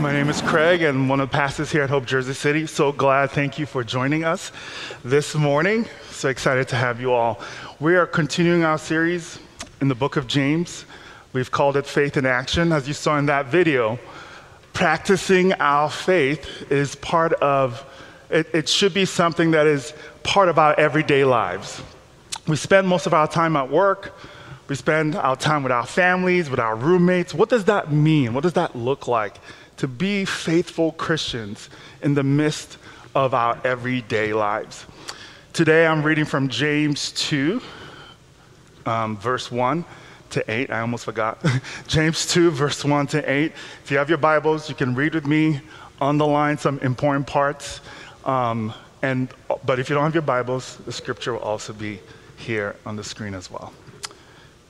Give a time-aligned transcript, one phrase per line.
[0.00, 2.66] My name is Craig, and one of the pastors here at Hope Jersey City.
[2.66, 4.52] So glad, thank you for joining us
[5.02, 5.86] this morning.
[6.10, 7.40] So excited to have you all.
[7.80, 9.38] We are continuing our series
[9.80, 10.84] in the book of James.
[11.32, 12.72] We've called it Faith in Action.
[12.72, 13.98] As you saw in that video,
[14.74, 17.82] practicing our faith is part of,
[18.28, 21.82] it, it should be something that is part of our everyday lives.
[22.46, 24.14] We spend most of our time at work.
[24.68, 27.32] We spend our time with our families, with our roommates.
[27.32, 28.34] What does that mean?
[28.34, 29.38] What does that look like
[29.76, 31.68] to be faithful Christians
[32.02, 32.78] in the midst
[33.14, 34.86] of our everyday lives?
[35.52, 37.62] Today I'm reading from James 2,
[38.84, 39.84] um, verse 1
[40.30, 40.70] to 8.
[40.70, 41.44] I almost forgot.
[41.86, 43.52] James 2, verse 1 to 8.
[43.84, 45.60] If you have your Bibles, you can read with me,
[46.00, 47.80] underline some important parts.
[48.24, 49.28] Um, and,
[49.64, 52.00] but if you don't have your Bibles, the scripture will also be
[52.36, 53.72] here on the screen as well.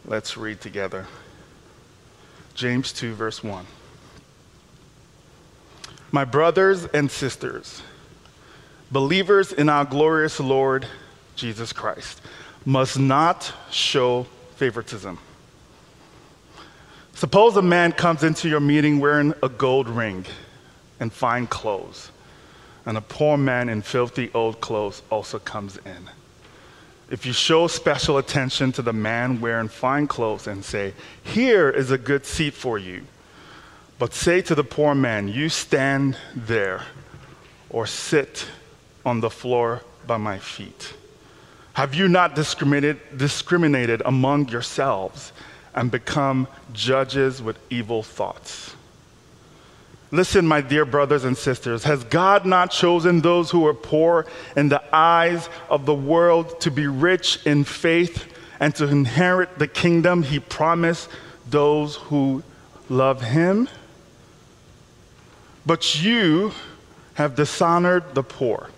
[0.05, 1.07] Let's read together.
[2.55, 3.67] James 2, verse 1.
[6.13, 7.83] My brothers and sisters,
[8.91, 10.87] believers in our glorious Lord
[11.35, 12.21] Jesus Christ,
[12.65, 14.27] must not show
[14.57, 15.19] favoritism.
[17.15, 20.27] Suppose a man comes into your meeting wearing a gold ring
[21.01, 22.11] and fine clothes,
[22.85, 26.11] and a poor man in filthy old clothes also comes in
[27.11, 31.91] if you show special attention to the man wearing fine clothes and say, Here is
[31.91, 33.05] a good seat for you,
[33.99, 36.83] but say to the poor man, You stand there
[37.71, 38.47] or sit
[39.05, 40.95] on the floor by my feet.
[41.75, 45.33] Have you not discriminated, discriminated among yourselves
[45.75, 48.75] and become judges with evil thoughts?
[50.11, 54.69] Listen, my dear brothers and sisters, has God not chosen those who are poor in
[54.69, 58.25] the eyes of the world to be rich in faith
[58.61, 61.11] and to inherit the kingdom he promised
[61.51, 62.43] those who
[62.89, 63.69] love him?
[65.67, 66.53] But you
[67.15, 68.71] have dishonored the poor.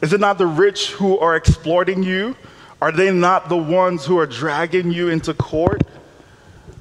[0.00, 2.36] Is it not the rich who are exploiting you?
[2.80, 5.82] Are they not the ones who are dragging you into court?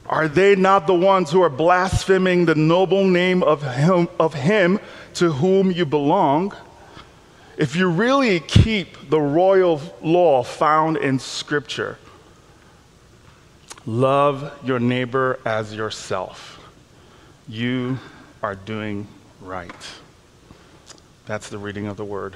[0.08, 4.80] Are they not the ones who are blaspheming the noble name of him, of him
[5.16, 6.54] to whom you belong?
[7.58, 11.98] If you really keep the royal law found in Scripture,
[13.86, 16.60] love your neighbor as yourself,
[17.48, 17.98] you
[18.44, 19.08] are doing
[19.46, 19.72] right.
[21.26, 22.36] That's the reading of the word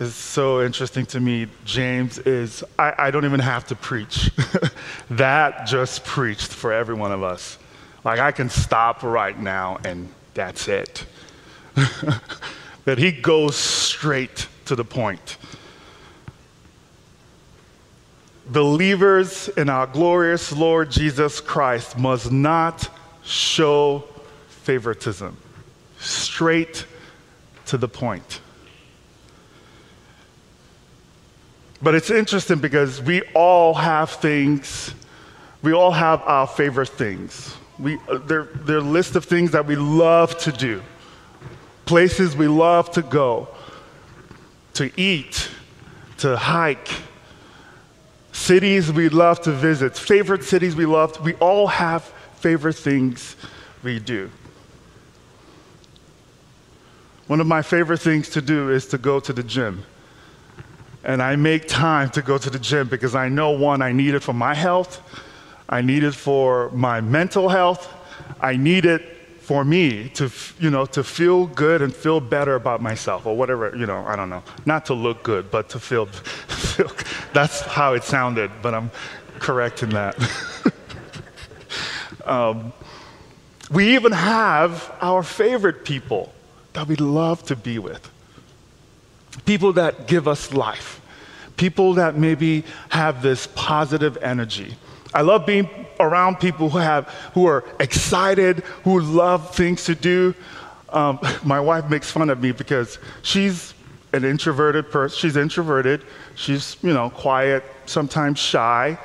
[0.00, 4.30] It's so interesting to me, James, is I, I don't even have to preach.
[5.10, 7.58] that just preached for every one of us.
[8.04, 11.06] Like I can stop right now and that's it.
[12.84, 15.38] that he goes straight to the point.
[18.46, 22.90] Believers in our glorious Lord Jesus Christ must not
[23.22, 24.04] show
[24.64, 25.36] favoritism.
[25.98, 26.86] Straight
[27.66, 28.40] to the point.
[31.82, 34.94] But it's interesting because we all have things,
[35.62, 37.54] we all have our favorite things.
[37.78, 40.82] We, uh, there, there are lists of things that we love to do,
[41.84, 43.48] places we love to go,
[44.74, 45.50] to eat,
[46.18, 46.88] to hike,
[48.32, 51.12] cities we love to visit, favorite cities we love.
[51.14, 52.04] To, we all have
[52.36, 53.36] favorite things
[53.82, 54.30] we do.
[57.26, 59.84] One of my favorite things to do is to go to the gym.
[61.04, 64.14] And I make time to go to the gym because I know one, I need
[64.14, 65.00] it for my health,
[65.68, 67.92] I need it for my mental health,
[68.40, 69.02] I need it
[69.40, 73.74] for me to, you know, to feel good and feel better about myself or whatever,
[73.76, 74.42] you know, I don't know.
[74.64, 76.06] Not to look good, but to feel,
[76.48, 76.90] feel
[77.32, 78.90] that's how it sounded, but I'm
[79.38, 80.16] correcting that.
[82.24, 82.72] um,
[83.70, 86.32] we even have our favorite people
[86.74, 88.10] that we love to be with
[89.44, 91.00] people that give us life,
[91.56, 94.74] people that maybe have this positive energy.
[95.12, 95.68] I love being
[96.00, 100.34] around people who have who are excited, who love things to do.
[100.90, 103.74] Um, my wife makes fun of me because she's
[104.12, 105.18] an introverted person.
[105.18, 106.02] She's introverted.
[106.34, 108.98] She's you know quiet, sometimes shy,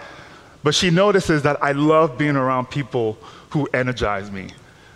[0.63, 3.17] but she notices that I love being around people
[3.49, 4.49] who energize me.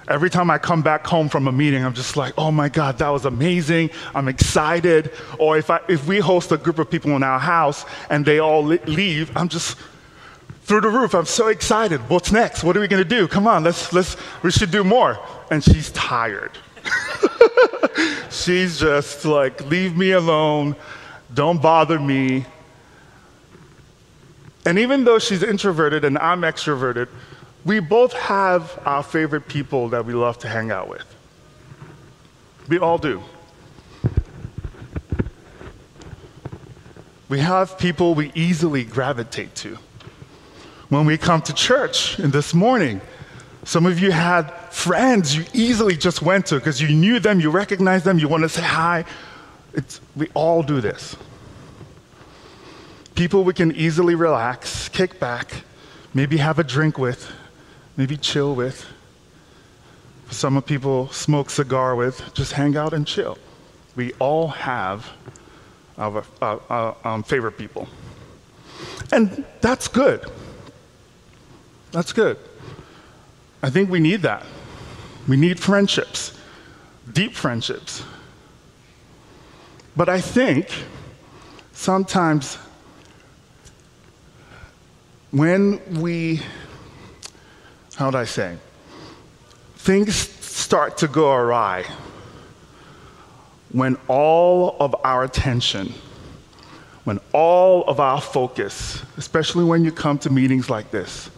[0.07, 2.97] Every time I come back home from a meeting, I'm just like, oh my God,
[2.97, 3.89] that was amazing.
[4.13, 5.11] I'm excited.
[5.39, 8.39] Or if, I, if we host a group of people in our house and they
[8.39, 9.77] all leave, I'm just
[10.63, 11.13] through the roof.
[11.13, 12.01] I'm so excited.
[12.09, 12.63] What's next?
[12.63, 13.27] What are we going to do?
[13.27, 15.19] Come on, let's, let's, we should do more.
[15.51, 16.51] And she's tired.
[18.29, 20.75] she's just like, leave me alone.
[21.33, 22.45] Don't bother me.
[24.65, 27.09] And even though she's introverted and I'm extroverted,
[27.65, 31.05] we both have our favorite people that we love to hang out with.
[32.67, 33.21] We all do.
[37.29, 39.77] We have people we easily gravitate to.
[40.89, 43.01] When we come to church in this morning,
[43.63, 47.49] some of you had friends you easily just went to because you knew them, you
[47.49, 49.05] recognized them, you want to say hi.
[49.73, 51.15] It's, we all do this.
[53.15, 55.63] People we can easily relax, kick back,
[56.13, 57.31] maybe have a drink with,
[57.97, 58.85] maybe chill with.
[60.29, 63.37] Some people smoke cigar with, just hang out and chill.
[63.95, 65.09] We all have
[65.97, 67.87] our, our, our um, favorite people.
[69.11, 70.25] And that's good.
[71.91, 72.37] That's good.
[73.61, 74.43] I think we need that.
[75.27, 76.37] We need friendships,
[77.11, 78.03] deep friendships.
[79.95, 80.69] But I think
[81.71, 82.57] sometimes
[85.31, 86.41] when we,
[87.95, 88.57] how would I say,
[89.75, 91.85] things start to go awry
[93.71, 95.93] when all of our attention,
[97.03, 101.29] when all of our focus, especially when you come to meetings like this,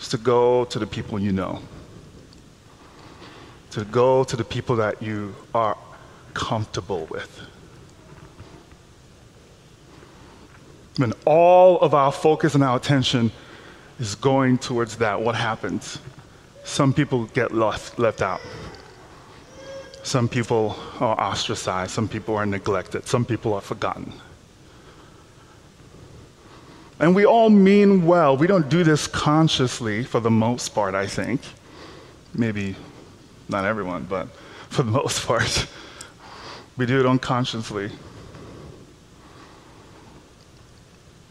[0.00, 1.60] is to go to the people you know,
[3.70, 5.76] to go to the people that you are
[6.34, 7.40] comfortable with.
[10.96, 13.30] When all of our focus and our attention
[13.98, 15.98] is going towards that, what happens?
[16.64, 18.40] Some people get left, left out.
[20.02, 21.90] Some people are ostracized.
[21.90, 23.06] Some people are neglected.
[23.08, 24.12] Some people are forgotten.
[26.98, 28.36] And we all mean well.
[28.36, 31.40] We don't do this consciously for the most part, I think.
[32.34, 32.76] Maybe
[33.48, 34.28] not everyone, but
[34.68, 35.66] for the most part.
[36.76, 37.90] We do it unconsciously.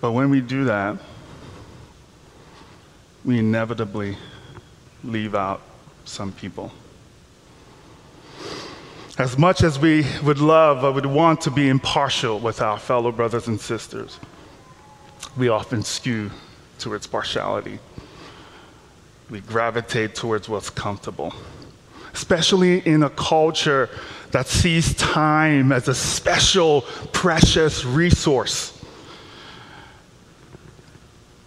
[0.01, 0.97] But when we do that,
[3.25, 4.16] we inevitably
[5.04, 5.62] leave out
[6.06, 6.72] some people.
[9.18, 13.12] As much as we would love or would want to be impartial with our fellow
[13.12, 14.19] brothers and sisters,
[15.38, 16.30] we often skew
[16.77, 17.80] towards partiality.
[19.30, 21.33] We gravitate towards what's comfortable,
[22.13, 23.89] especially in a culture
[24.31, 26.81] that sees time as a special,
[27.13, 28.75] precious resource.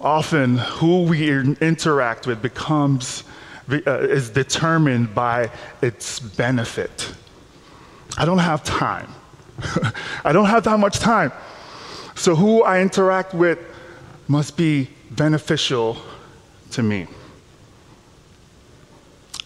[0.00, 3.24] Often, who we interact with becomes
[3.70, 5.50] uh, is determined by
[5.82, 7.12] its benefit.
[8.16, 9.12] I don't have time.
[10.24, 11.32] I don't have that much time.
[12.14, 13.58] So, who I interact with
[14.28, 15.96] must be beneficial
[16.72, 17.06] to me.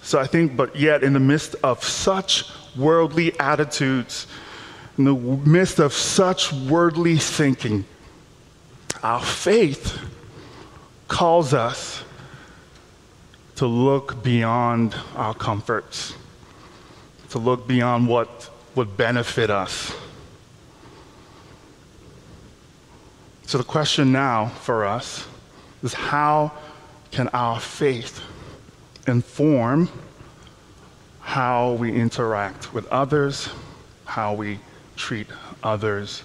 [0.03, 2.45] So I think, but yet, in the midst of such
[2.77, 4.27] worldly attitudes,
[4.99, 7.85] in the midst of such worldly thinking,
[9.03, 9.99] our faith
[11.13, 12.03] calls us
[13.57, 16.15] to look beyond our comforts,
[17.31, 19.93] to look beyond what would benefit us
[23.53, 25.27] So the question now for us
[25.83, 26.53] is how
[27.11, 28.23] can our faith
[29.07, 29.91] inform
[31.21, 33.51] how we interact with others,
[34.07, 34.59] how we
[34.97, 35.27] treat
[35.63, 36.23] others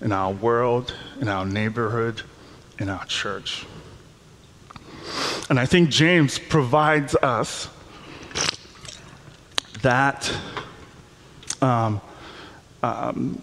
[0.00, 2.22] in our world, in our neighborhood,
[2.78, 3.66] in our church?
[5.52, 7.68] And I think James provides us
[9.82, 10.34] that
[11.60, 12.00] um,
[12.82, 13.42] um,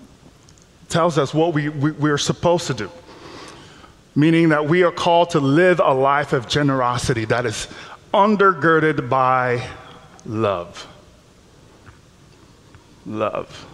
[0.88, 2.90] tells us what we, we, we're supposed to do
[4.16, 7.68] meaning that we are called to live a life of generosity that is
[8.12, 9.64] undergirded by
[10.26, 10.88] love.
[13.06, 13.68] Love,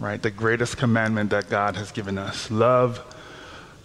[0.00, 0.20] right?
[0.20, 2.50] The greatest commandment that God has given us.
[2.50, 3.00] Love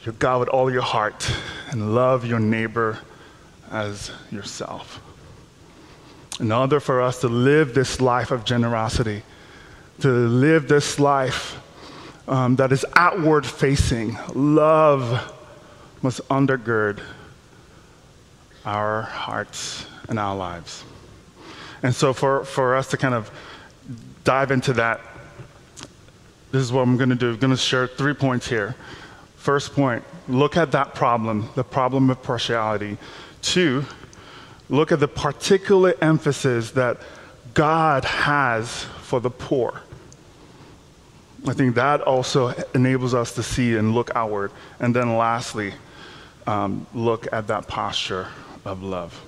[0.03, 1.31] your God with all your heart
[1.69, 2.97] and love your neighbor
[3.71, 5.01] as yourself.
[6.39, 9.23] In order for us to live this life of generosity,
[10.01, 11.57] to live this life
[12.27, 15.31] um, that is outward facing, love
[16.01, 16.99] must undergird
[18.65, 20.83] our hearts and our lives.
[21.83, 23.31] And so, for, for us to kind of
[24.23, 25.01] dive into that,
[26.51, 27.31] this is what I'm going to do.
[27.31, 28.75] I'm going to share three points here.
[29.35, 32.97] First point look at that problem, the problem of partiality.
[33.45, 33.85] Two,
[34.69, 36.97] look at the particular emphasis that
[37.53, 39.81] God has for the poor.
[41.47, 44.51] I think that also enables us to see and look outward.
[44.79, 45.75] And then lastly,
[46.47, 48.29] um, look at that posture
[48.65, 49.23] of love.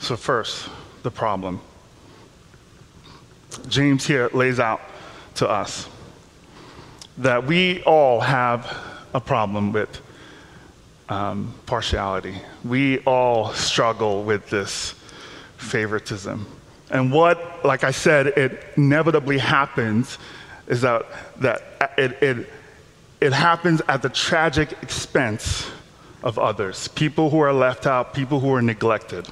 [0.00, 0.68] So, first,
[1.04, 1.60] the problem.
[3.68, 4.80] James here lays out
[5.36, 5.88] to us
[7.18, 8.76] that we all have
[9.14, 10.00] a problem with
[11.10, 12.36] um, partiality.
[12.64, 14.94] We all struggle with this
[15.58, 16.46] favoritism.
[16.90, 20.18] And what, like I said, it inevitably happens
[20.66, 21.06] is that,
[21.38, 21.62] that
[21.98, 22.48] it, it,
[23.20, 25.70] it happens at the tragic expense
[26.22, 29.26] of others, people who are left out, people who are neglected.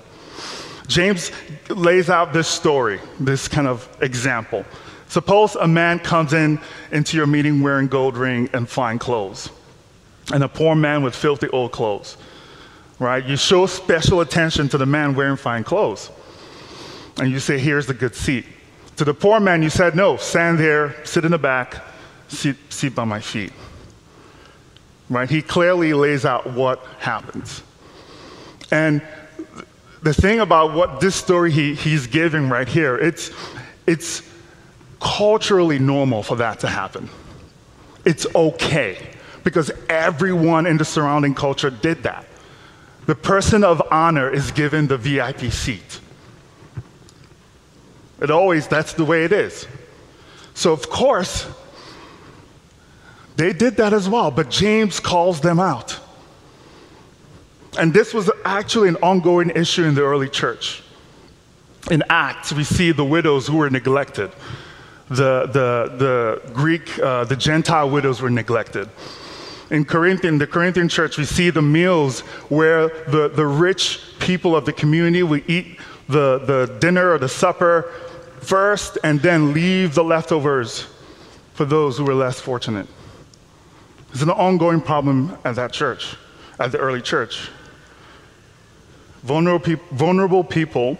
[0.87, 1.31] James
[1.69, 4.65] lays out this story, this kind of example.
[5.09, 9.51] Suppose a man comes in into your meeting wearing gold ring and fine clothes,
[10.33, 12.17] and a poor man with filthy old clothes.
[12.99, 13.25] Right?
[13.25, 16.11] You show special attention to the man wearing fine clothes.
[17.19, 18.45] And you say, here's the good seat.
[18.97, 21.77] To the poor man, you said, no, stand there, sit in the back,
[22.27, 22.57] sit,
[22.95, 23.53] by my feet.
[25.09, 25.31] Right?
[25.31, 27.63] He clearly lays out what happens.
[28.71, 29.01] And
[30.03, 33.31] the thing about what this story he, he's giving right here, it's,
[33.87, 34.23] it's
[35.01, 37.09] culturally normal for that to happen.
[38.05, 38.99] It's okay
[39.45, 42.27] because everyone in the surrounding culture did that.
[43.07, 46.01] The person of honor is given the VIP seat.
[48.21, 49.67] It always, that's the way it is.
[50.55, 51.47] So, of course,
[53.37, 55.99] they did that as well, but James calls them out.
[57.79, 60.83] And this was actually an ongoing issue in the early church.
[61.91, 64.33] In Acts, we see the widows who were neglected.
[65.09, 68.91] The, the, the Greek, uh, the Gentile widows were neglected.
[69.71, 74.65] In Corinthian, the Corinthian church, we see the meals where the, the rich people of
[74.65, 77.93] the community would eat the, the dinner or the supper
[78.41, 80.87] first and then leave the leftovers
[81.53, 82.87] for those who were less fortunate.
[84.13, 86.17] It's an ongoing problem at that church,
[86.59, 87.51] at the early church.
[89.23, 90.97] Vulnerable, pe- vulnerable people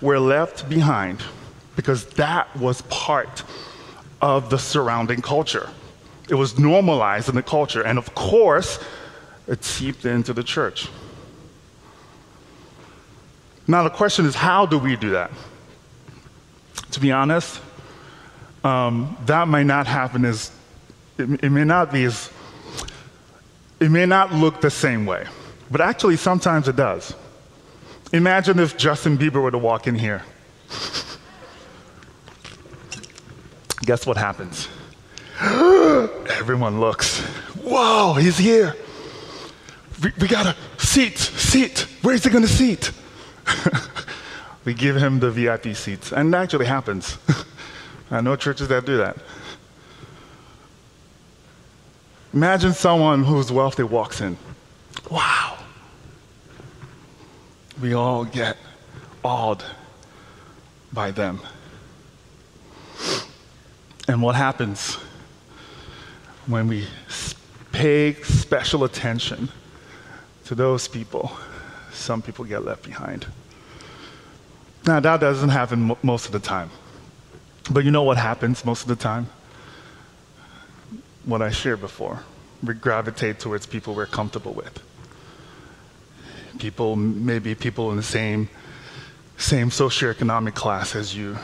[0.00, 1.22] were left behind
[1.74, 3.42] because that was part
[4.22, 5.68] of the surrounding culture.
[6.28, 8.78] It was normalized in the culture, and of course,
[9.46, 10.88] it seeped into the church.
[13.68, 15.30] Now, the question is how do we do that?
[16.92, 17.60] To be honest,
[18.64, 20.50] um, that might not happen as,
[21.18, 22.30] it, it may not be as,
[23.80, 25.26] it may not look the same way.
[25.70, 27.14] But actually, sometimes it does.
[28.12, 30.22] Imagine if Justin Bieber were to walk in here.
[33.82, 34.68] Guess what happens?
[36.30, 37.20] Everyone looks.
[37.62, 38.74] Whoa, he's here.
[40.02, 41.86] We, we got a seat, seat.
[42.02, 42.92] Where's he going to seat?
[44.64, 46.12] we give him the VIP seats.
[46.12, 47.18] And it actually happens.
[48.10, 49.16] I know churches that do that.
[52.34, 54.36] Imagine someone who's wealthy walks in.
[55.10, 55.56] Wow
[57.80, 58.56] we all get
[59.24, 59.62] awed
[60.92, 61.40] by them.
[64.08, 64.98] And what happens
[66.46, 66.86] when we
[67.72, 69.48] pay special attention
[70.44, 71.36] to those people?
[71.92, 73.26] Some people get left behind.
[74.86, 76.70] Now, that doesn't happen most of the time.
[77.70, 79.28] But you know what happens most of the time?
[81.24, 82.22] What I shared before.
[82.62, 84.82] We gravitate towards people we're comfortable with
[86.58, 88.48] people, maybe people in the same,
[89.36, 91.36] same socioeconomic class as you,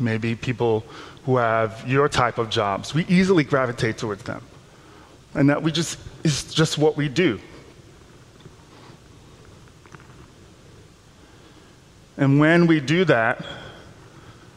[0.00, 0.84] maybe people
[1.28, 2.94] who have your type of jobs.
[2.94, 4.40] We easily gravitate towards them.
[5.34, 7.38] And that we just, it's just what we do.
[12.16, 13.44] And when we do that,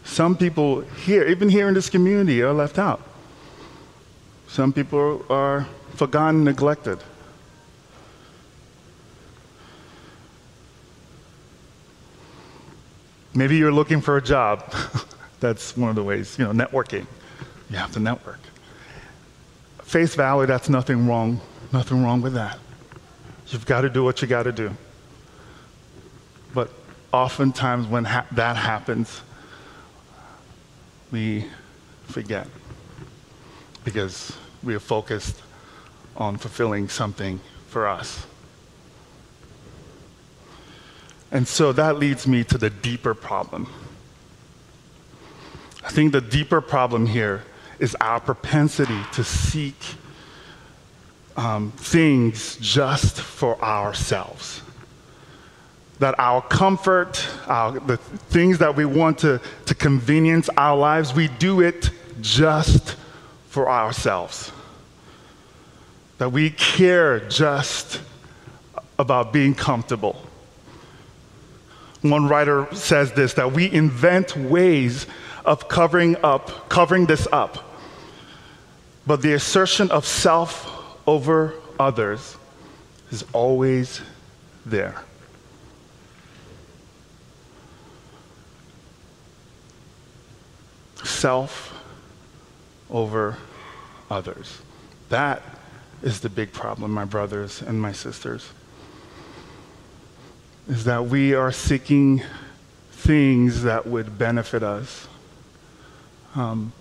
[0.06, 3.02] some people here, even here in this community, are left out.
[4.48, 7.00] Some people are forgotten, neglected.
[13.34, 14.74] Maybe you're looking for a job.
[15.42, 17.06] that's one of the ways, you know, networking.
[17.70, 18.40] You have to network.
[19.84, 21.42] Face value, that's nothing wrong.
[21.74, 22.58] Nothing wrong with that.
[23.48, 24.72] You've got to do what you got to do.
[26.54, 26.70] But
[27.12, 29.22] oftentimes when ha- that happens,
[31.12, 31.46] we
[32.06, 32.48] forget
[33.84, 35.42] because we are focused
[36.16, 38.26] on fulfilling something for us.
[41.32, 43.68] And so that leads me to the deeper problem.
[45.92, 47.44] I think the deeper problem here
[47.78, 49.76] is our propensity to seek
[51.36, 54.62] um, things just for ourselves.
[56.00, 61.28] That our comfort, our, the things that we want to, to convenience our lives, we
[61.28, 61.90] do it
[62.22, 62.96] just
[63.50, 64.54] for ourselves.
[66.20, 68.00] That we care just
[68.98, 70.26] about being comfortable
[72.02, 75.06] one writer says this that we invent ways
[75.46, 77.72] of covering up, covering this up.
[79.06, 80.70] But the assertion of self
[81.08, 82.38] over others
[83.12, 84.02] is always
[84.66, 84.96] there.
[91.04, 91.74] Self
[92.90, 93.38] over
[94.10, 94.62] others.
[95.10, 95.42] That
[96.04, 98.50] is the big problem, my brothers and my sisters.
[100.68, 102.22] Is that we are seeking
[102.92, 105.08] things that would benefit us,
[106.36, 106.74] um,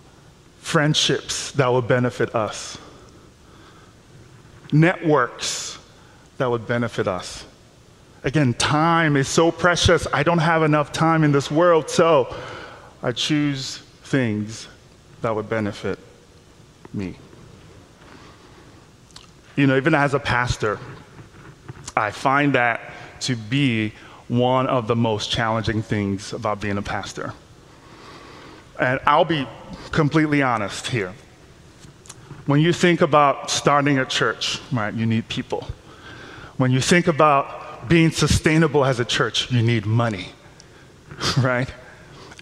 [0.60, 2.78] friendships that would benefit us,
[4.72, 5.78] networks
[6.38, 7.44] that would benefit us.
[8.22, 10.06] Again, time is so precious.
[10.12, 12.34] I don't have enough time in this world, so
[13.02, 14.68] I choose things
[15.22, 15.98] that would benefit
[16.92, 17.16] me.
[19.56, 20.78] You know, even as a pastor,
[21.96, 23.92] I find that to be
[24.28, 27.32] one of the most challenging things about being a pastor.
[28.80, 29.46] And I'll be
[29.92, 31.12] completely honest here.
[32.46, 35.68] When you think about starting a church, right, you need people.
[36.56, 40.28] When you think about being sustainable as a church, you need money,
[41.38, 41.72] right?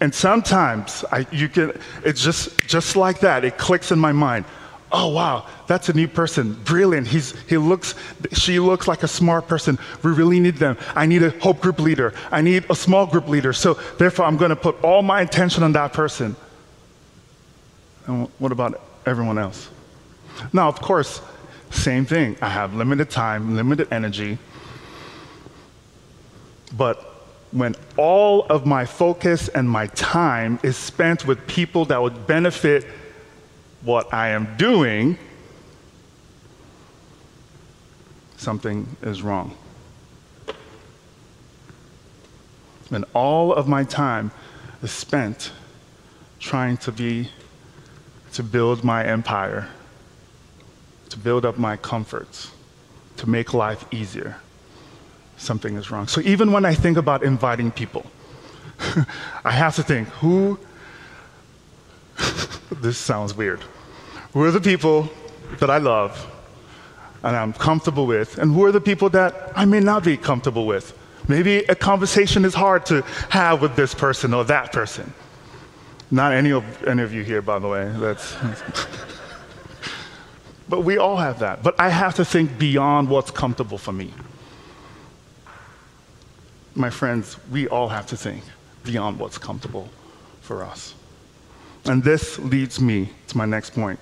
[0.01, 1.73] And sometimes I, you can,
[2.05, 3.43] it's just, just like that.
[3.43, 4.45] It clicks in my mind
[4.91, 5.45] oh wow.
[5.67, 6.53] That's a new person.
[6.63, 7.07] Brilliant.
[7.07, 7.95] He's he looks
[8.33, 9.77] she looks like a smart person.
[10.03, 10.77] We really need them.
[10.95, 12.13] I need a hope group leader.
[12.31, 13.53] I need a small group leader.
[13.53, 16.35] So therefore i'm going to put all my attention on that person.
[18.07, 19.69] And what about everyone else?
[20.53, 21.21] Now of course
[21.71, 22.35] same thing.
[22.41, 24.37] I have limited time limited energy.
[26.75, 27.05] But
[27.51, 32.85] when all of my focus and my time is spent with people that would benefit
[33.81, 35.17] what I am doing,
[38.37, 39.55] something is wrong.
[42.91, 44.31] And all of my time
[44.81, 45.51] is spent
[46.39, 47.29] trying to be,
[48.33, 49.67] to build my empire,
[51.09, 52.51] to build up my comforts,
[53.17, 54.37] to make life easier.
[55.37, 56.07] Something is wrong.
[56.07, 58.05] So even when I think about inviting people,
[59.45, 60.59] I have to think who
[62.81, 63.61] this sounds weird.
[64.33, 65.09] Who are the people
[65.59, 66.27] that I love
[67.23, 70.65] and I'm comfortable with, and who are the people that I may not be comfortable
[70.65, 70.97] with?
[71.27, 75.13] Maybe a conversation is hard to have with this person or that person.
[76.11, 77.91] Not any of, any of you here, by the way.
[77.97, 78.35] That's,
[80.69, 81.61] but we all have that.
[81.61, 84.13] But I have to think beyond what's comfortable for me.
[86.73, 88.43] My friends, we all have to think
[88.83, 89.89] beyond what's comfortable
[90.41, 90.95] for us.
[91.85, 93.99] And this leads me to my next point,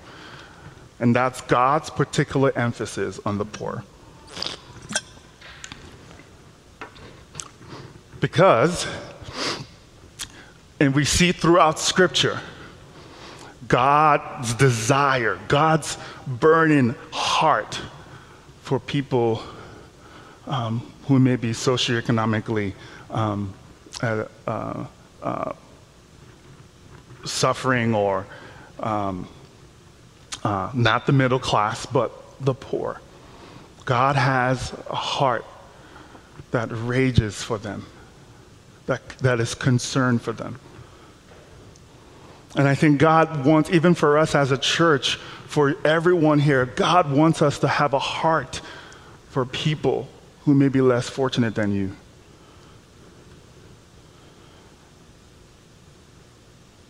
[1.00, 3.84] and that's God's particular emphasis on the poor.
[8.20, 8.86] Because,
[10.80, 12.40] and we see throughout Scripture,
[13.68, 17.80] God's desire, God's burning heart
[18.62, 19.42] for people
[20.46, 22.74] um, who may be socioeconomically
[23.10, 23.54] um,
[24.02, 25.52] uh, uh,
[27.24, 28.26] suffering or
[28.80, 29.28] um,
[30.44, 33.00] uh, not the middle class, but the poor.
[33.84, 35.44] God has a heart
[36.50, 37.86] that rages for them,
[38.86, 40.58] that, that is concerned for them.
[42.56, 47.10] And I think God wants, even for us as a church, for everyone here, God
[47.12, 48.60] wants us to have a heart
[49.30, 50.08] for people
[50.44, 51.94] who may be less fortunate than you.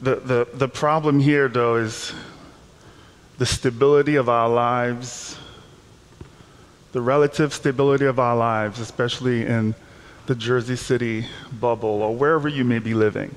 [0.00, 2.12] The, the, the problem here, though, is
[3.38, 5.36] the stability of our lives,
[6.92, 9.74] the relative stability of our lives, especially in
[10.26, 11.26] the Jersey City
[11.60, 13.34] bubble or wherever you may be living,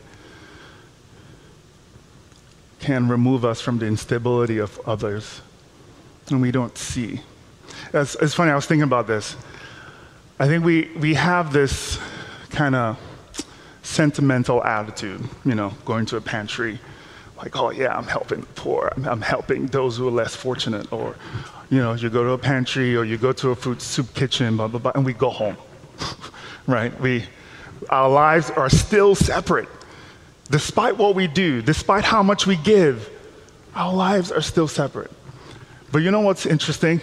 [2.79, 5.41] can remove us from the instability of others.
[6.29, 7.21] And we don't see.
[7.93, 9.35] It's, it's funny, I was thinking about this.
[10.39, 11.99] I think we, we have this
[12.49, 12.99] kind of
[13.91, 16.79] sentimental attitude, you know, going to a pantry,
[17.37, 20.91] like, oh yeah, I'm helping the poor, I'm, I'm, helping those who are less fortunate,
[20.93, 21.15] or,
[21.69, 24.57] you know, you go to a pantry or you go to a food soup kitchen,
[24.57, 25.57] blah blah blah, and we go home,
[26.67, 26.97] right?
[27.01, 27.25] We,
[27.89, 29.69] our lives are still separate,
[30.49, 33.09] despite what we do, despite how much we give,
[33.75, 35.11] our lives are still separate.
[35.91, 37.01] But you know what's interesting?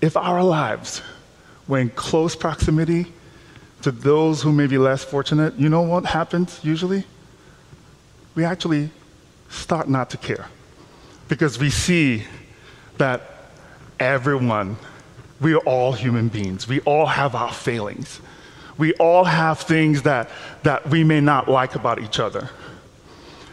[0.00, 1.02] If our lives
[1.68, 3.12] were in close proximity
[3.82, 7.04] to those who may be less fortunate, you know what happens usually?
[8.34, 8.90] We actually
[9.48, 10.46] start not to care
[11.28, 12.24] because we see
[12.98, 13.22] that
[14.00, 14.76] everyone,
[15.40, 16.66] we are all human beings.
[16.66, 18.20] We all have our failings.
[18.76, 20.30] We all have things that,
[20.62, 22.48] that we may not like about each other.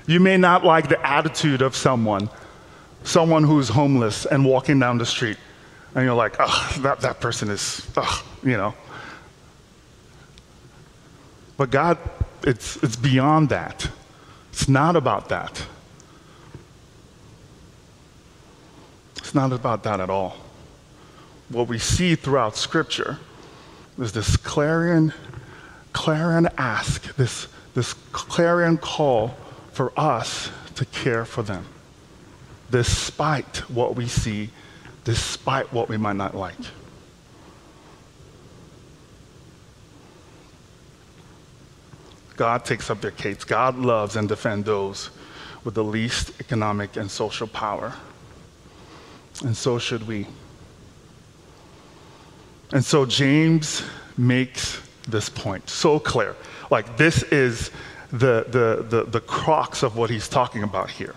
[0.08, 2.30] You may not like the attitude of someone,
[3.04, 5.38] someone who's homeless and walking down the street.
[5.96, 8.74] and you're like, oh, that, that person is, oh, you know.
[11.58, 11.98] But God,
[12.44, 13.90] it's, it's beyond that.
[14.52, 15.66] It's not about that.
[19.18, 20.38] It's not about that at all.
[21.50, 23.20] What we see throughout Scripture
[23.98, 25.14] is this clarion,
[25.94, 29.36] clarion ask, this, this clarion call
[29.72, 31.66] for us to care for them,
[32.72, 34.50] despite what we see,
[35.04, 36.56] despite what we might not like.
[42.36, 43.44] God takes up their case.
[43.44, 45.10] God loves and defends those
[45.64, 47.94] with the least economic and social power.
[49.44, 50.28] And so should we.
[52.72, 53.84] And so James
[54.18, 56.36] makes this point so clear.
[56.70, 57.72] Like, this is
[58.12, 61.16] the, the, the, the crux of what he's talking about here.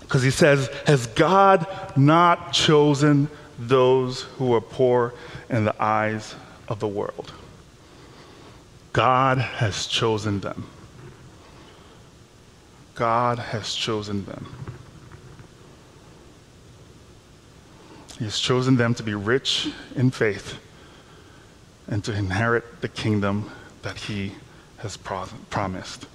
[0.00, 5.14] Because he says, Has God not chosen those who are poor
[5.48, 6.34] in the eyes
[6.68, 7.32] of the world?
[8.96, 10.66] God has chosen them.
[12.94, 14.46] God has chosen them.
[18.18, 20.58] He has chosen them to be rich in faith
[21.86, 23.50] and to inherit the kingdom
[23.82, 24.32] that He
[24.78, 26.06] has pro- promised.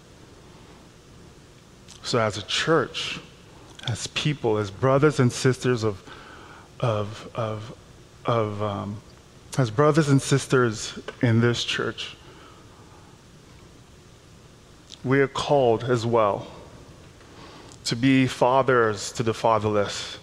[2.01, 3.19] So, as a church,
[3.87, 6.01] as people, as brothers and sisters of,
[6.79, 7.77] of, of,
[8.25, 8.99] of um,
[9.59, 12.15] as brothers and sisters in this church,
[15.03, 16.47] we are called as well
[17.85, 20.17] to be fathers to the fatherless,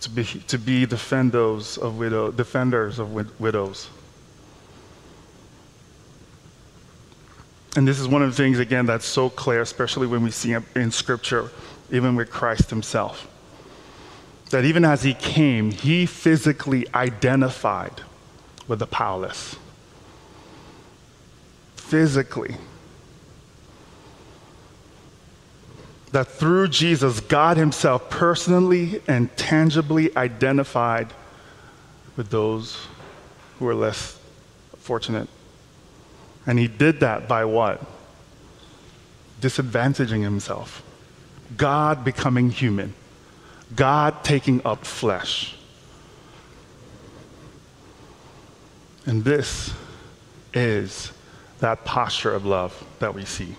[0.00, 3.88] to be, to be defenders of, widow, defenders of wid- widows.
[7.76, 10.56] And this is one of the things, again, that's so clear, especially when we see
[10.74, 11.50] in Scripture,
[11.90, 13.28] even with Christ Himself.
[14.50, 18.02] That even as He came, He physically identified
[18.68, 19.56] with the powerless.
[21.76, 22.56] Physically.
[26.14, 31.12] That through Jesus, God Himself personally and tangibly identified
[32.16, 32.86] with those
[33.58, 34.16] who are less
[34.78, 35.28] fortunate.
[36.46, 37.84] And He did that by what?
[39.40, 40.84] Disadvantaging Himself.
[41.56, 42.94] God becoming human.
[43.74, 45.56] God taking up flesh.
[49.04, 49.74] And this
[50.52, 51.10] is
[51.58, 53.56] that posture of love that we see.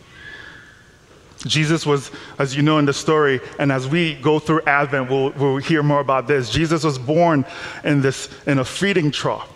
[1.46, 5.32] Jesus was, as you know in the story, and as we go through Advent, we'll,
[5.32, 6.50] we'll hear more about this.
[6.50, 7.46] Jesus was born
[7.84, 9.52] in, this, in a feeding trough.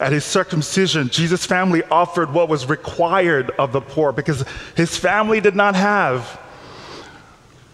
[0.00, 4.44] At his circumcision, Jesus' family offered what was required of the poor because
[4.76, 6.38] his family did not have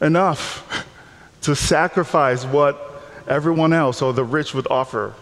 [0.00, 0.86] enough
[1.42, 5.14] to sacrifice what everyone else or the rich would offer.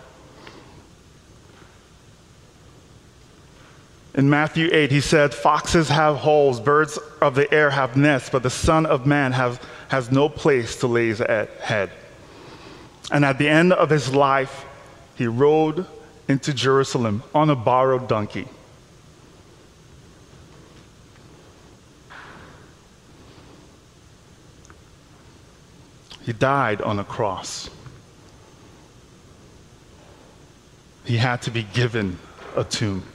[4.21, 8.43] In Matthew 8, he said, Foxes have holes, birds of the air have nests, but
[8.43, 11.91] the Son of Man have, has no place to lay his head.
[13.11, 14.67] And at the end of his life,
[15.15, 15.87] he rode
[16.29, 18.47] into Jerusalem on a borrowed donkey.
[26.27, 27.71] He died on a cross.
[31.07, 32.19] He had to be given
[32.55, 33.10] a tomb.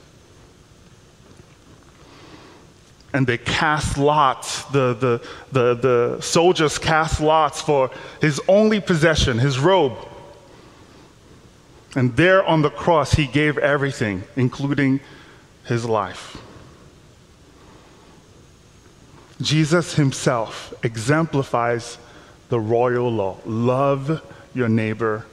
[3.16, 4.64] And they cast lots.
[4.64, 9.96] The, the, the, the soldiers cast lots for his only possession, his robe.
[11.94, 15.00] And there on the cross, he gave everything, including
[15.64, 16.36] his life.
[19.40, 21.96] Jesus himself exemplifies
[22.50, 25.24] the royal law love your neighbor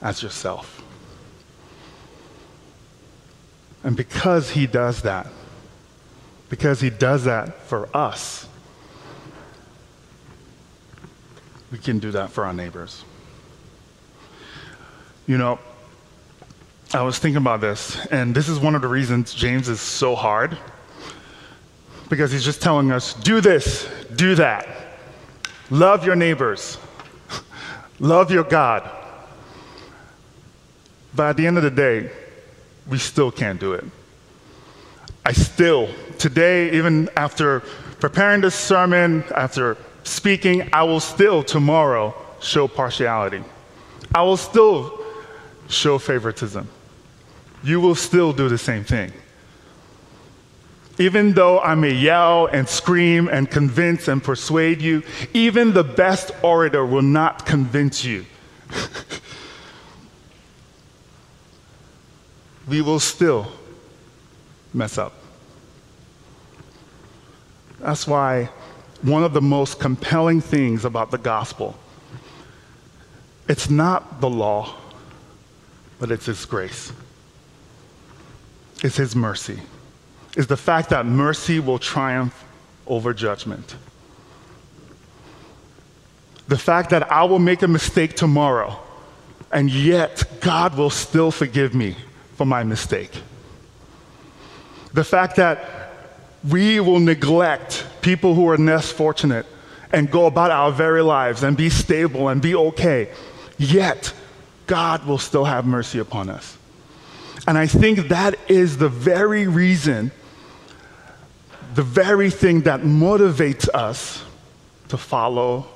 [0.00, 0.82] as yourself.
[3.84, 5.26] And because he does that,
[6.48, 8.46] because he does that for us.
[11.70, 13.04] We can do that for our neighbors.
[15.26, 15.58] You know,
[16.94, 20.14] I was thinking about this, and this is one of the reasons James is so
[20.14, 20.56] hard.
[22.08, 24.66] Because he's just telling us do this, do that.
[25.68, 26.78] Love your neighbors,
[28.00, 28.88] love your God.
[31.14, 32.10] But at the end of the day,
[32.88, 33.84] we still can't do it.
[35.26, 37.60] I still, today, even after
[38.00, 43.42] preparing this sermon, after speaking, I will still tomorrow show partiality.
[44.14, 45.04] I will still
[45.68, 46.68] show favoritism.
[47.62, 49.12] You will still do the same thing.
[50.98, 55.02] Even though I may yell and scream and convince and persuade you,
[55.32, 58.24] even the best orator will not convince you
[62.68, 63.50] we will still
[64.74, 65.14] mess up.
[67.80, 68.50] That's why
[69.02, 71.78] one of the most compelling things about the gospel
[73.48, 74.74] it's not the law,
[75.98, 76.92] but it's his grace.
[78.84, 79.58] It's his mercy.
[80.36, 82.44] It's the fact that mercy will triumph
[82.86, 83.74] over judgment.
[86.46, 88.78] The fact that I will make a mistake tomorrow,
[89.50, 91.96] and yet God will still forgive me
[92.36, 93.10] for my mistake.
[94.92, 95.87] The fact that
[96.50, 99.46] we will neglect people who are less fortunate
[99.92, 103.10] and go about our very lives and be stable and be okay,
[103.58, 104.12] yet
[104.66, 106.56] God will still have mercy upon us.
[107.46, 110.10] And I think that is the very reason,
[111.74, 114.22] the very thing that motivates us
[114.88, 115.66] to follow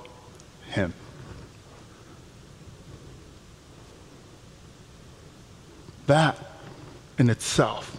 [0.69, 0.93] Him.
[6.07, 6.37] That
[7.19, 7.97] in itself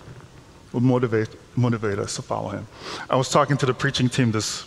[0.71, 2.67] will motivate, motivate us to follow Him.
[3.09, 4.65] I was talking to the preaching team this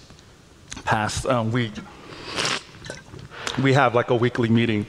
[0.84, 1.72] past um, week.
[3.62, 4.86] We have like a weekly meeting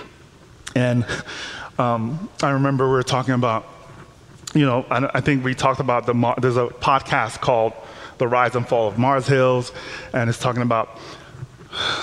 [0.78, 1.06] and
[1.80, 3.66] um, I remember we were talking about,
[4.54, 7.74] you know, I, I think we talked about the, there's a podcast called
[8.20, 9.72] The Rise and Fall of Mars Hills,
[10.14, 11.00] and it's talking about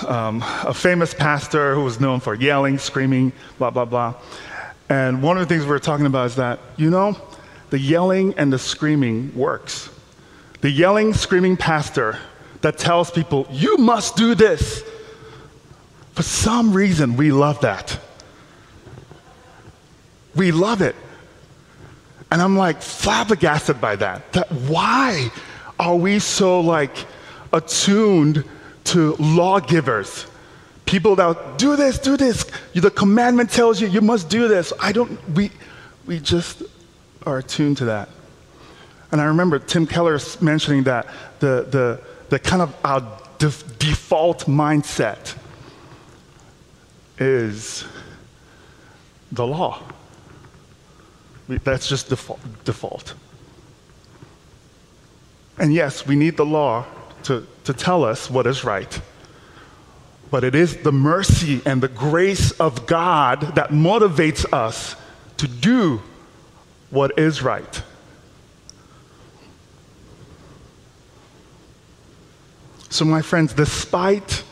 [0.07, 4.15] um, a famous pastor who was known for yelling, screaming, blah, blah, blah.
[4.89, 7.17] And one of the things we were talking about is that, you know,
[7.75, 9.89] the yelling and the screaming works.
[10.61, 12.17] The yelling, screaming pastor
[12.61, 14.81] that tells people, you must do this.
[16.13, 17.99] For some reason, we love that.
[20.37, 20.95] We love it.
[22.31, 24.31] And I'm like flabbergasted by that.
[24.31, 25.29] That why
[25.77, 26.95] are we so like
[27.51, 28.45] attuned
[28.85, 30.27] to lawgivers?
[30.85, 32.45] People that do this, do this.
[32.73, 34.71] The commandment tells you you must do this.
[34.79, 35.51] I don't we
[36.05, 36.63] we just
[37.25, 38.09] are attuned to that.
[39.11, 41.07] And I remember Tim Keller mentioning that
[41.39, 43.01] the the the kind of our
[43.37, 45.35] def- default mindset
[47.17, 47.85] is
[49.31, 49.81] the law.
[51.47, 53.13] That's just default.
[55.57, 56.85] And yes, we need the law
[57.23, 58.99] to, to tell us what is right.
[60.31, 64.95] But it is the mercy and the grace of God that motivates us
[65.37, 66.01] to do
[66.95, 67.83] what is right.
[72.89, 74.43] So, my friends, despite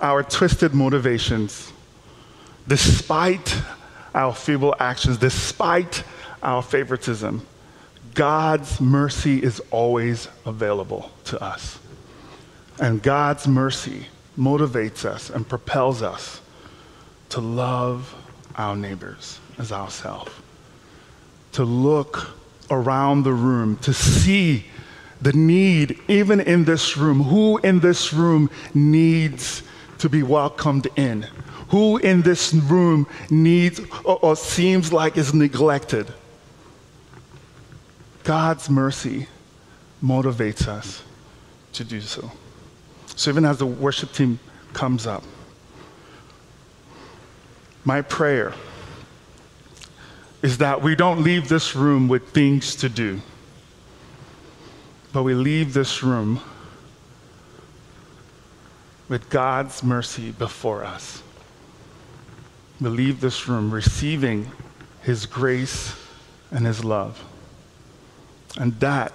[0.00, 1.72] our twisted motivations,
[2.66, 3.56] despite
[4.12, 6.02] our feeble actions, despite
[6.42, 7.46] our favoritism,
[8.14, 11.78] God's mercy is always available to us.
[12.80, 14.06] And God's mercy
[14.36, 16.40] motivates us and propels us
[17.28, 18.14] to love
[18.56, 20.32] our neighbors as ourselves,
[21.52, 22.30] to look
[22.70, 24.64] around the room, to see
[25.20, 27.22] the need, even in this room.
[27.24, 29.62] Who in this room needs
[29.98, 31.26] to be welcomed in?
[31.68, 36.12] Who in this room needs or, or seems like is neglected?
[38.24, 39.26] God's mercy
[40.02, 41.02] motivates us
[41.74, 42.30] to do so.
[43.16, 44.38] So even as the worship team
[44.72, 45.22] comes up,
[47.84, 48.54] my prayer
[50.42, 53.20] is that we don't leave this room with things to do,
[55.12, 56.40] but we leave this room
[59.08, 61.22] with God's mercy before us
[62.80, 64.50] we leave this room receiving
[65.02, 65.94] His grace
[66.50, 67.22] and His love.
[68.56, 69.12] And that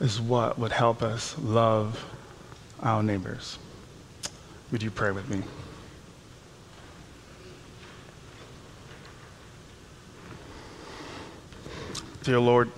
[0.00, 2.04] is what would help us love
[2.82, 3.58] our neighbors.
[4.72, 5.42] Would you pray with me?
[12.22, 12.70] Dear Lord,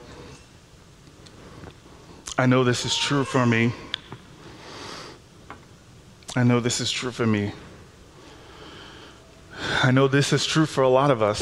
[2.38, 3.74] I know this is true for me.
[6.34, 7.52] I know this is true for me.
[9.82, 11.40] I know this is true for a lot of us.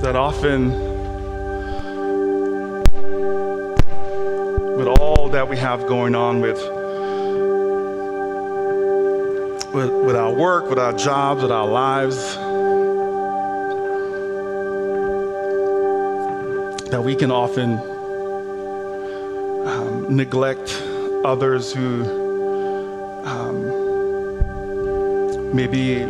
[0.00, 0.70] That often,
[4.76, 6.58] with all that we have going on with,
[9.74, 12.38] with, with our work, with our jobs, with our lives,
[16.94, 17.72] that we can often
[19.66, 20.80] um, neglect
[21.24, 22.04] others who
[25.52, 26.04] maybe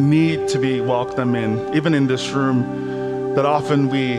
[0.00, 4.18] need to be welcomed in, even in this room, that often we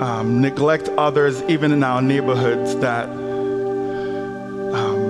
[0.00, 3.08] um, neglect others, even in our neighborhoods, that
[4.74, 5.08] um,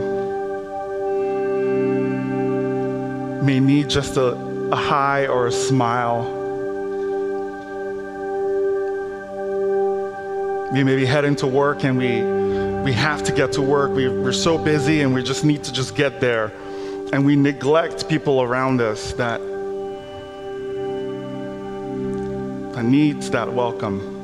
[3.44, 4.36] may need just a,
[4.70, 6.37] a hi or a smile.
[10.72, 12.22] We may be heading to work and we,
[12.82, 13.90] we have to get to work.
[13.92, 16.52] We, we're so busy and we just need to just get there.
[17.10, 19.40] And we neglect people around us that,
[22.74, 24.16] that needs that welcome.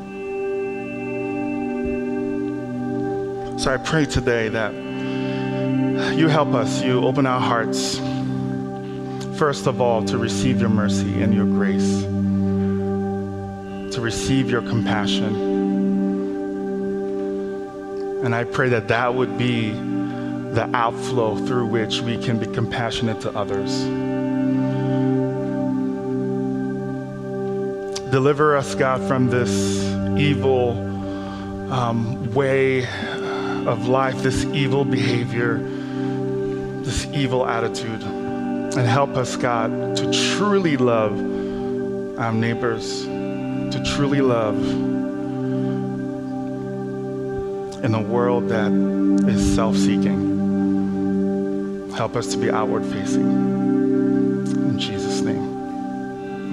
[3.59, 4.75] So I pray today that
[6.15, 7.97] you help us, you open our hearts,
[9.39, 12.03] first of all, to receive your mercy and your grace,
[13.95, 15.64] to receive your compassion.
[18.25, 23.21] And I pray that that would be the outflow through which we can be compassionate
[23.21, 23.83] to others.
[28.11, 29.85] Deliver us, God, from this
[30.17, 30.71] evil
[31.71, 32.87] um, way
[33.67, 35.59] of life, this evil behavior,
[36.83, 38.03] this evil attitude.
[38.03, 41.13] And help us, God, to truly love
[42.19, 44.57] our neighbors, to truly love
[47.85, 48.73] in a world that
[49.29, 50.33] is self seeking.
[51.95, 53.31] Help us to be outward facing.
[54.71, 55.45] In Jesus' name,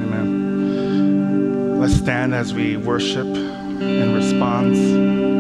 [0.04, 1.80] amen.
[1.80, 5.31] Let's stand as we worship in response.